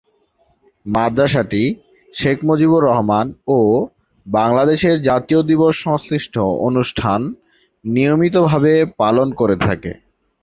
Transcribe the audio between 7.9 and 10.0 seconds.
নিয়মিতভাবে পালন করে থাকে।